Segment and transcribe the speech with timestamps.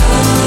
[0.00, 0.38] Oh,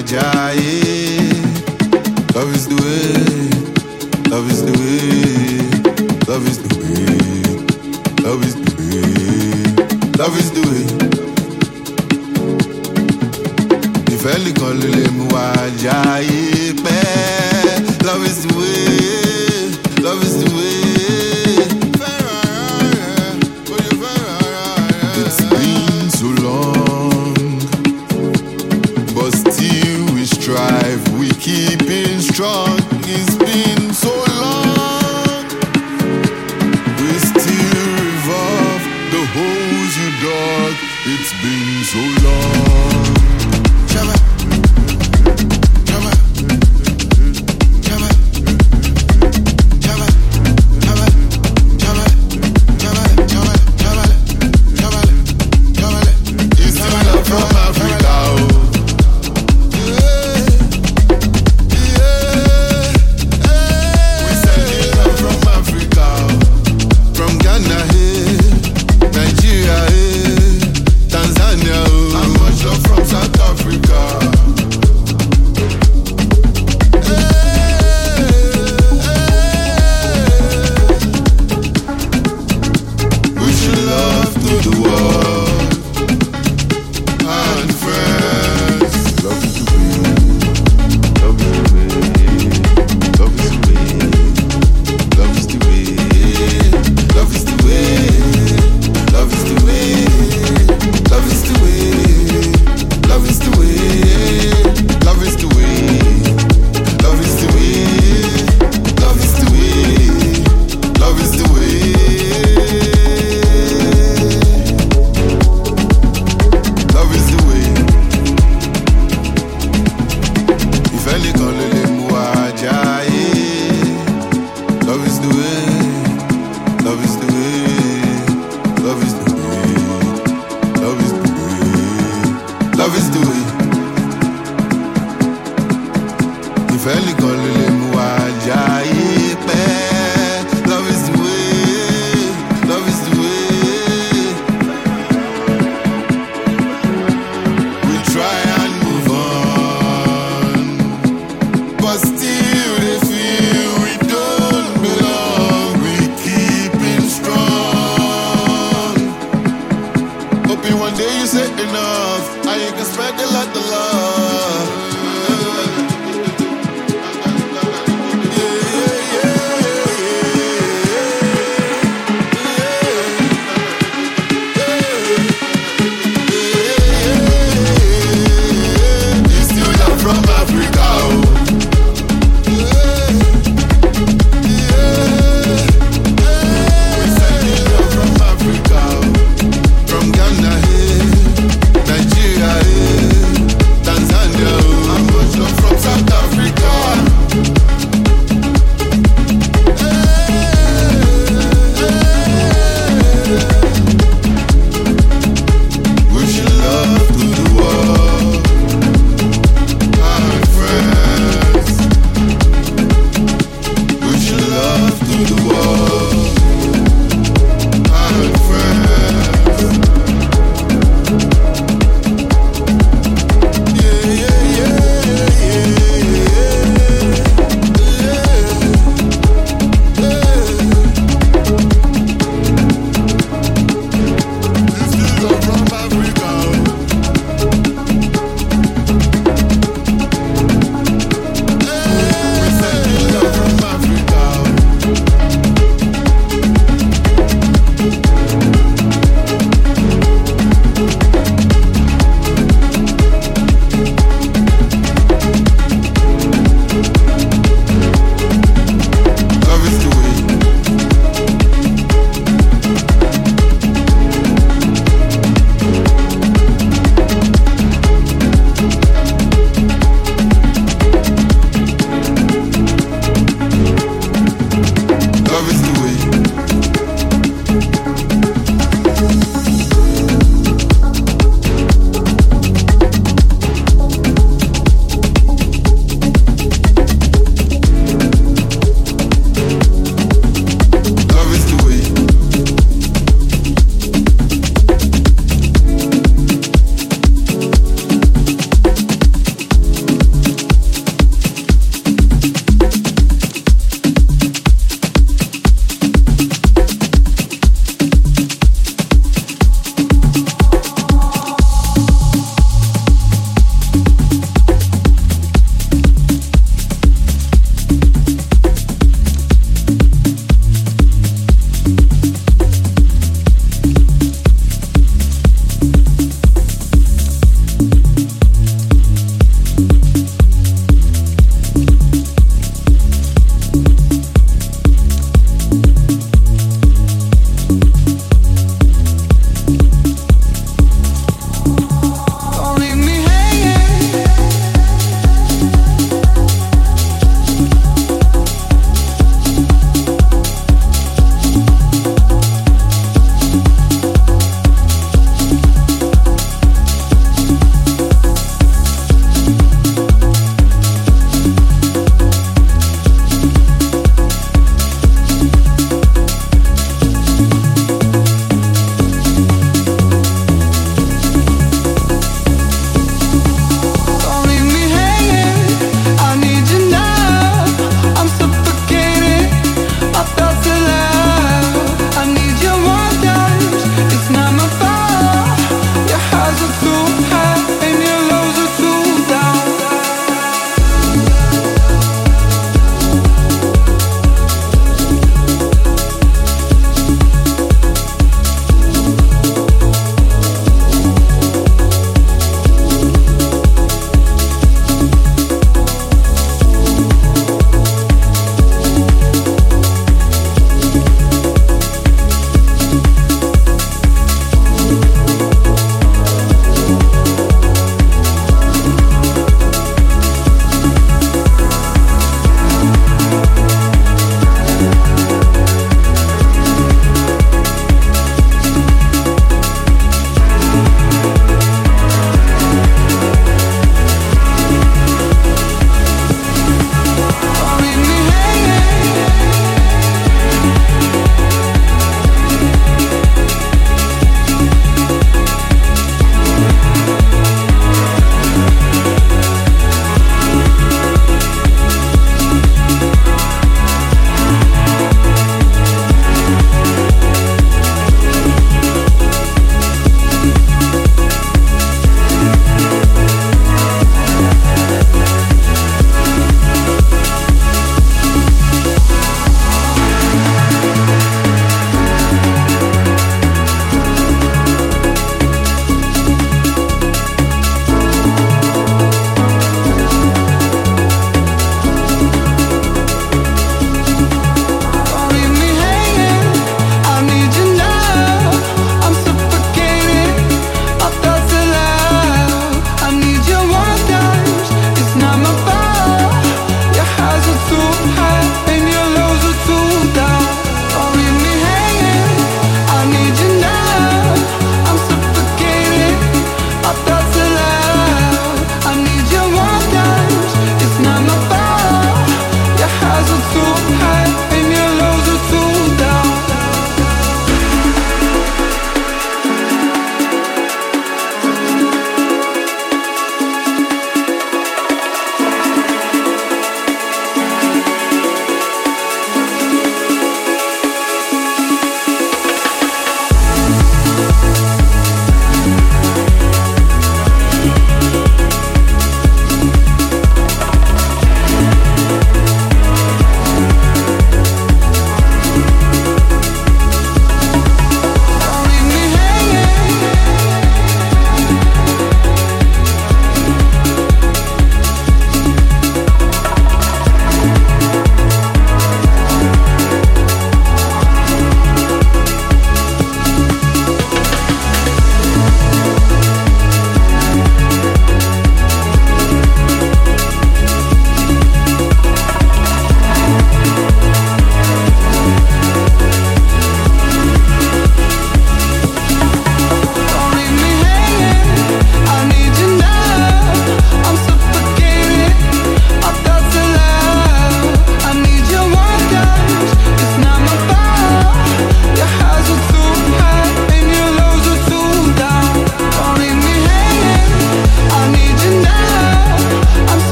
[0.00, 0.89] saudade.